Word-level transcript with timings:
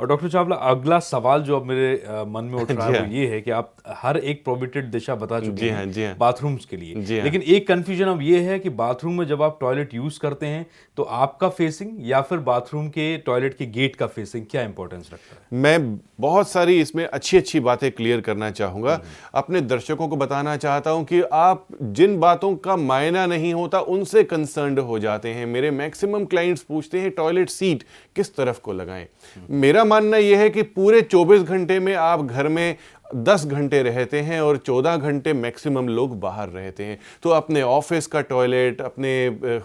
और 0.00 0.06
डॉक्टर 0.06 0.28
चावला 0.28 0.56
अगला 0.56 0.98
सवाल 0.98 1.42
जो 1.42 1.56
अब 1.56 1.64
मेरे 1.66 2.24
मन 2.28 2.44
में 2.44 2.58
उठ 2.62 2.70
रहा 2.70 2.86
है 2.86 2.98
हाँ। 2.98 3.06
वो 3.06 3.12
ये 3.14 3.26
है 3.26 3.40
कि 3.40 3.50
आप 3.50 3.74
हर 4.02 4.16
एक 4.16 4.42
प्रोबिटेड 4.44 4.90
दिशा 4.90 5.14
बता 5.14 5.40
चुके 5.40 5.56
जी 5.56 5.68
हैं 5.68 5.76
हाँ, 5.76 5.84
जी 5.86 6.04
हाँ। 6.04 6.14
बाथरूम्स 6.18 6.64
के 6.64 6.76
लिए। 6.76 6.94
हाँ। 6.94 7.24
लेकिन 7.24 7.42
एक 7.42 7.66
कंफ्यूजन 7.68 8.04
अब 8.04 8.22
ये 8.22 8.40
है 8.40 8.58
कि 8.58 8.70
बाथरूम 8.70 9.18
में 9.18 9.26
जब 9.26 9.42
आप 9.42 9.58
टॉयलेट 9.60 9.94
यूज़ 9.94 10.18
करते 10.20 10.46
हैं 10.46 10.66
तो 10.96 11.02
आपका 11.02 11.48
फेसिंग 11.48 11.90
या 12.08 12.20
फिर 12.20 12.38
बाथरूम 12.38 12.88
के 12.88 13.16
टॉयलेट 13.18 13.56
के 13.58 13.66
गेट 13.66 13.96
का 13.96 14.06
फेसिंग 14.06 14.46
क्या 14.50 14.62
इंपॉर्टेंस 14.62 15.10
रखता 15.12 15.34
है? 15.34 15.60
मैं 15.60 15.98
बहुत 16.20 16.48
सारी 16.48 16.80
इसमें 16.80 17.04
अच्छी 17.06 17.36
अच्छी 17.36 17.60
बातें 17.60 17.90
क्लियर 17.92 18.20
करना 18.20 18.50
चाहूँगा। 18.50 19.00
अपने 19.34 19.60
दर्शकों 19.60 20.08
को 20.08 20.16
बताना 20.16 20.56
चाहता 20.56 20.90
हूँ 20.90 21.04
कि 21.04 21.20
आप 21.32 21.66
जिन 21.82 22.18
बातों 22.20 22.54
का 22.56 22.76
मायना 22.76 23.26
नहीं 23.26 23.52
होता 23.54 23.80
उनसे 23.80 24.24
कंसर्न 24.24 24.78
हो 24.78 24.98
जाते 24.98 25.28
हैं। 25.28 25.46
मेरे 25.46 25.70
मैक्सिमम 25.70 26.24
क्लाइंट्स 26.24 26.62
पूछते 26.62 27.00
हैं 27.00 27.10
टॉयलेट 27.10 27.50
सीट 27.50 27.84
किस 28.16 28.34
तरफ़ 28.36 28.60
को 28.60 28.72
लगाएँ? 28.72 29.06
मेरा 29.50 29.84
मानना 29.90 30.16
यह 30.18 30.38
है 30.38 30.50
कि 30.50 30.62
पूरे 30.62 31.02
24 31.04 31.42
घंटे 31.42 31.78
में 31.80 31.94
आप 31.96 32.22
घर 32.22 32.48
में 32.48 32.76
10 33.16 33.44
घंटे 33.46 33.82
रहते 33.82 34.20
हैं 34.20 34.40
और 34.40 34.56
14 34.58 34.96
घंटे 34.98 35.32
मैक्सिमम 35.32 35.88
लोग 35.88 36.18
बाहर 36.20 36.48
रहते 36.48 36.84
हैं। 36.84 36.98
तो 37.22 37.30
अपने 37.30 37.62
ऑफ़िस 37.62 38.06
का 38.06 38.20
टॉयलेट, 38.22 38.80
अपने 38.80 39.10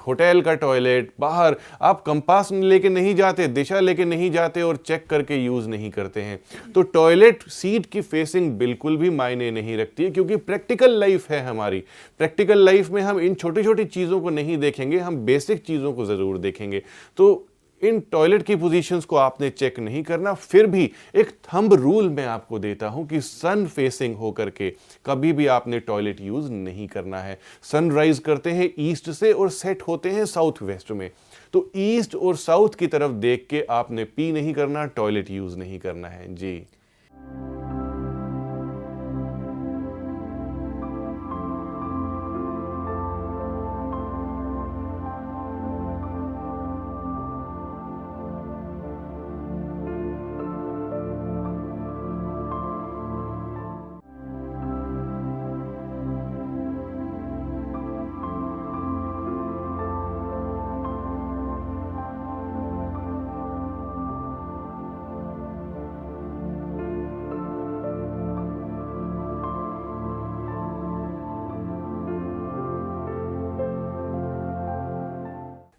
होटल 0.07 0.41
का 0.41 0.53
टॉयलेट, 0.55 1.11
बाहर 1.19 1.55
आप 1.81 2.01
कंपास 2.01 2.51
लेके 2.53 2.89
नहीं 2.89 3.15
जाते, 3.15 3.47
दिशा 3.49 3.79
लेके 3.79 4.05
नहीं 4.05 4.31
जाते 4.31 4.61
और 4.61 4.75
चेक 4.77 5.07
करके 5.07 5.35
यूज़ 5.35 5.69
नहीं 5.69 5.91
करते 5.91 6.21
हैं। 6.21 6.39
तो 6.75 6.81
टॉयलेट 6.81 7.43
सीट 7.51 7.85
की 7.85 8.01
फेसिंग 8.03 8.51
बिल्कुल 8.57 8.97
भी 8.97 9.09
मायने 9.11 9.51
नहीं 9.51 9.77
रखती 9.77 10.03
है 10.03 10.11
क्योंकि 10.11 10.35
प्रैक्टिकल 10.37 10.99
लाइफ 10.99 11.29
है 11.31 11.45
हमारी। 11.45 11.83
प्रैक्टिकल 12.19 12.65
लाइफ 12.65 12.89
में 12.91 13.01
हम 13.01 13.19
इन 13.19 13.33
छोटी 13.35 13.63
छोटी 13.63 13.85
चीज़ों 13.85 14.21
को 14.21 14.29
नहीं 14.31 14.57
देखेंगे, 14.57 14.97
हम 14.99 15.25
बेसिक 15.25 15.65
चीज़ों 15.65 15.93
को 15.93 16.05
ज़रूर 16.05 16.37
देखेंगे। 16.37 16.83
तो 17.17 17.47
इन 17.85 17.99
टॉयलेट 18.11 18.43
की 18.43 18.55
पोजीशंस 18.55 19.05
को 19.05 19.15
आपने 19.15 19.49
चेक 19.49 19.79
नहीं 19.79 20.03
करना, 20.03 20.33
फिर 20.33 20.67
भी 20.67 20.91
एक 21.15 21.29
थंब 21.45 21.73
रूल 21.73 22.09
मैं 22.09 22.25
आपको 22.25 22.59
देता 22.59 22.87
हूँ 22.87 23.07
कि 23.07 23.21
सन 23.21 23.65
फेसिंग 23.67 24.15
होकर 24.15 24.49
के 24.49 24.69
कभी 25.05 25.33
भी 25.33 25.47
आपने 25.47 25.79
टॉयलेट 25.79 26.21
यूज़ 26.21 26.51
नहीं 26.51 26.87
करना 26.87 27.19
है। 27.19 27.39
सनराइज 27.63 28.19
करते 28.19 28.51
हैं 28.51 28.69
ईस्ट 28.79 29.09
से 29.09 29.31
और 29.31 29.49
सेट 29.49 29.81
होते 29.81 30.09
हैं 30.09 30.25
साउथ 30.25 30.61
वेस्ट 30.61 30.91
में। 30.91 31.09
तो 31.53 31.69
ईस्ट 31.77 32.15
और 32.15 32.35
साउथ 32.35 32.69
की 32.69 32.87
तरफ़ 32.87 33.11
देख 33.11 33.45
के 33.49 33.65
आपने 33.69 34.03
पी 34.05 34.31
नहीं 34.31 34.53
करना 34.53 34.85
टॉयलेट 34.85 35.31
यूज़ 35.31 35.57
नहीं 35.57 35.79
करना 35.79 36.07
है। 36.07 36.33
जी। 36.35 36.55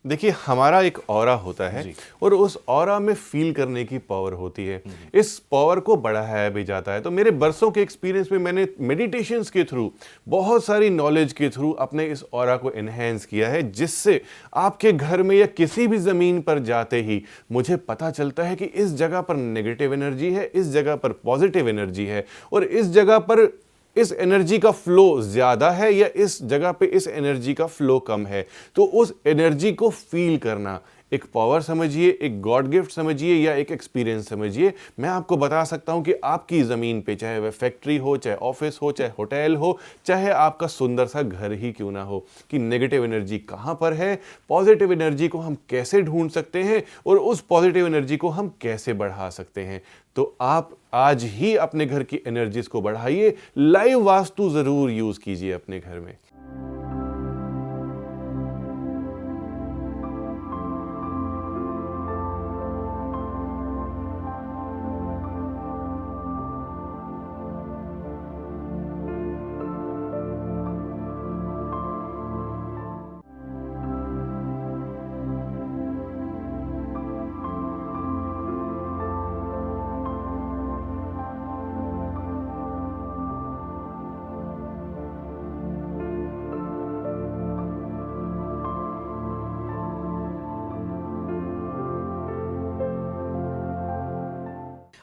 देखिए 0.07 0.31
हमारा 0.47 0.81
एक 0.81 0.99
और 1.11 1.29
होता 1.29 1.69
है 1.69 1.95
और 2.23 2.35
उस 2.35 2.59
और 2.69 2.99
में 2.99 3.15
फील 3.15 3.53
करने 3.53 3.85
की 3.85 3.99
पावर 3.99 4.33
होती 4.33 4.67
है। 4.67 4.83
इस 5.15 5.39
पावर 5.39 5.81
को 5.81 5.97
बढ़ाया 5.97 6.49
भी 6.51 6.65
जाता 6.65 6.93
है। 6.93 7.01
तो 7.01 7.11
मेरे 7.11 7.31
बरसों 7.31 7.71
के 7.71 7.83
एक्सपीरियंस 7.83 8.29
में 8.33 8.39
मैंने 8.39 8.69
मेडिटेशन 8.81 9.43
के 9.43 9.65
थ्रू 9.65 9.93
बहुत 10.29 10.65
सारी 10.65 10.91
नॉलेज 10.91 11.33
के 11.33 11.49
थ्रू 11.49 11.73
अपने 11.73 12.07
इस 12.07 12.25
और 12.33 12.57
को 12.57 12.71
एनहेंस 12.71 13.27
किया 13.27 13.49
है 13.49 13.63
जिससे 13.73 14.21
आपके 14.55 14.93
घर 14.93 15.23
में 15.23 15.37
या 15.37 15.47
किसी 15.47 15.87
भी 15.87 15.99
ज़मीन 15.99 16.41
पर 16.41 16.59
जाते 16.59 17.03
ही 17.03 17.23
मुझे 17.53 17.77
पता 17.77 18.11
चलता 18.11 18.43
है 18.43 18.57
कि 18.57 18.65
इस 18.65 18.95
जगह 18.95 19.21
पर 19.21 19.37
नेगेटिव 19.37 19.95
एनर्जी 19.95 20.33
है 20.33 20.47
इस 20.55 20.67
जगह 20.67 20.97
पर 20.97 21.13
पॉजिटिव 21.13 21.69
एनर्जी 21.69 22.07
है 22.07 22.27
और 22.53 22.65
इस 22.65 22.87
जगह 22.87 23.19
पर 23.19 23.66
इस 23.97 24.13
एनर्जी 24.13 24.59
का 24.59 24.71
फ्लो 24.71 25.21
ज़्यादा 25.23 25.71
है 25.71 25.93
या 25.95 26.09
इस 26.17 26.43
जगह 26.45 26.73
पे 26.73 26.87
इस 26.87 27.09
एनर्जी 27.09 27.55
का 27.55 27.67
फ्लो 27.67 27.99
कम 28.01 28.27
है? 28.27 28.47
तो 28.77 28.85
उस 28.85 29.15
एनर्जी 29.27 29.73
को 29.73 29.91
फील 29.91 30.37
करना। 30.39 30.81
एक 31.13 31.25
पावर 31.35 31.61
समझिए, 31.61 32.09
एक 32.13 32.41
गॉड 32.43 32.69
गिफ्ट 32.69 32.91
समझिए 32.91 33.35
या 33.37 33.53
एक 33.55 33.71
एक्सपीरियंस 33.73 34.29
समझिए। 34.29 34.73
मैं 35.01 35.09
आपको 35.09 35.37
बता 35.37 35.63
सकता 35.65 35.93
हूँ 35.93 36.03
कि 36.05 36.13
आपकी 36.25 36.63
ज़मीन 36.63 37.01
पे, 37.01 37.15
चाहे 37.15 37.39
वह 37.39 37.51
फैक्ट्री 37.51 37.97
हो, 37.97 38.17
चाहे 38.17 38.37
ऑफ़िस 38.37 38.79
हो, 38.83 38.91
चाहे 38.93 39.11
होटल 39.19 39.55
हो, 39.57 39.79
चाहे 40.07 40.31
आपका 40.31 40.67
सुंदर 40.67 41.07
सा 41.07 41.23
घर 41.23 41.53
ही 41.53 41.71
क्यों 41.73 41.91
ना 41.93 42.03
हो, 42.03 42.25
कि 42.51 42.59
नेगेटिव 42.59 43.05
एनर्जी 43.05 43.39
कहाँ 43.41 43.75
पर 43.81 43.93
है 43.93 44.15
पॉजिटिव 44.49 44.93
एनर्जी 44.93 45.29
को 45.29 45.39
हम 45.39 45.57
कैसे 45.71 46.03
ढूंढ 46.03 46.31
सकते 46.31 46.63
हैं 46.63 46.83
और 47.07 47.19
उस 47.19 47.41
पॉजिटिव 47.41 47.87
एनर्जी 47.87 48.17
को 48.17 48.29
हम 48.29 48.53
कैसे 48.61 48.93
बढ़ा 48.95 49.31
सकते 49.31 49.61
हैं। 49.61 49.81
तो 50.17 50.37
आप 50.41 50.71
आज 50.95 51.25
ही 51.25 51.55
अपने 51.57 51.87
घर 51.87 52.03
की 52.03 52.21
एनर्जीज 52.27 52.69
को 52.69 52.81
बढ़ाइए। 52.81 53.35
लाइव 53.59 54.03
वास्तु 54.03 54.49
ज़रूर 54.51 54.91
यूज़ 54.91 55.19
कीजिए 55.21 55.53
अपने 55.53 55.81
घर 55.81 55.99
में। 56.01 56.17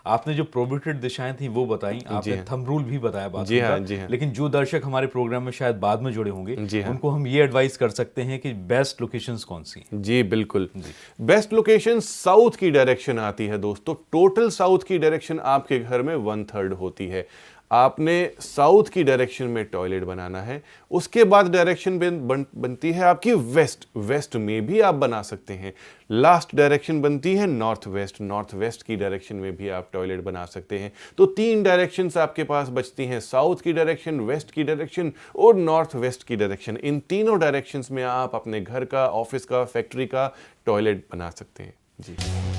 आपने 0.06 0.34
जो 0.34 0.44
प्रोबिटेड 0.44 1.00
दिशाएँ 1.00 1.34
थी 1.34 1.47
वो 1.47 1.66
बताई। 1.66 2.00
आपने 2.08 2.36
हाँ। 2.36 2.46
थंब 2.46 2.68
रूल 2.68 2.84
भी 2.84 2.97
बताया 2.97 3.28
बात 3.28 3.46
जी 3.47 3.59
हाँ, 3.59 3.80
जी 3.80 3.97
हाँ। 3.97 4.08
लेकिन 4.09 4.31
जो 4.31 4.50
दर्शक 4.50 4.81
हमारे 4.86 5.08
प्रोग्राम 5.08 5.44
में 5.44 5.52
शायद 5.52 5.75
बाद 5.75 6.02
में 6.02 6.12
जुड़े 6.12 6.31
होंगे 6.31 6.81
हाँ। 6.81 6.91
उनको 6.91 7.09
हम 7.09 7.28
ये 7.28 7.44
एडवाइस 7.44 7.78
कर 7.78 7.90
सकते 7.90 8.22
हैं 8.22 8.40
कि 8.40 8.53
बेस्ट 8.53 9.02
लोकेशन 9.02 9.38
कौन 9.47 9.64
सी 9.64 9.80
हैं। 9.80 10.02
जी 10.02 10.22
बिल्कुल। 10.24 10.69
बेस्ट 11.22 11.53
लोकेशन 11.53 12.00
साउथ 12.00 12.52
की 12.52 12.72
डायरेक्शन 12.72 13.19
आती 13.19 13.47
है 13.47 13.58
दोस्तों। 13.58 13.96
टोटल 14.12 14.50
साउथ 14.50 14.80
की 14.80 14.97
डायरेक्शन 14.97 15.40
आपके 15.40 15.80
घर 15.80 16.02
में 16.02 16.16
वन 16.16 16.44
थर्ड 16.44 16.74
होती 16.74 17.08
है। 17.08 17.28
आपने 17.72 18.31
साउथ 18.40 18.84
की 18.84 19.03
डायरेक्शन 19.03 19.46
में 19.46 19.63
टॉयलेट 19.66 20.03
बनाना 20.03 20.41
है 20.41 20.62
उसके 20.91 21.24
बाद 21.24 21.51
डायरेक्शन 21.51 21.97
बन, 22.00 22.19
बन, 22.28 22.46
बनती 22.56 22.91
है 22.91 23.03
आपकी 23.03 23.34
वेस्ट 23.34 23.88
वेस्ट 23.97 24.35
में 24.35 24.66
भी 24.66 24.79
आप 24.79 24.96
बना 24.96 25.22
सकते 25.22 25.53
हैं। 25.53 25.73
लास्ट 26.12 26.56
डायरेक्शन 26.56 27.02
बनती 27.02 27.35
है 27.35 27.47
नॉर्थ 27.47 27.88
वेस्ट 27.88 28.22
नॉर्थ 28.22 28.53
वेस्ट 28.53 28.84
की 28.84 28.96
डायरेक्शन 28.96 29.35
में 29.35 29.56
भी 29.56 29.69
आप 29.69 29.90
टॉयलेट 29.94 30.23
बना 30.23 30.46
सकते 30.46 30.79
हैं। 30.79 30.91
तो 31.18 31.25
तीन 31.25 31.63
डायरेक्शंस 31.63 32.18
आपके 32.18 32.44
पास 32.44 32.69
बचती 32.69 33.06
हैं 33.06 33.19
साउथ 33.19 33.62
की 33.63 33.73
डायरेक्शन 33.73 34.19
वेस्ट 34.19 34.52
की 34.52 34.63
डायरेक्शन 34.63 35.12
और 35.35 35.56
नॉर्थ 35.56 35.96
वेस्ट 35.96 36.23
की 36.23 36.35
डायरेक्शन। 36.35 36.78
इन 36.78 37.00
तीनों 37.00 37.40
डायरेक्शंस 37.40 37.91
में 37.91 38.03
आप 38.03 38.35
अपने 38.35 38.62
घर 38.62 38.85
का 38.85 39.07
ऑफ़िस 39.07 39.46
का 39.46 39.63
फैक्ट्री 39.66 40.06
का 40.06 40.34
टॉयलेट 40.66 41.07
बना 41.12 41.29
सकते 41.29 41.64
हैं। 41.64 41.73
जी। 41.99 42.53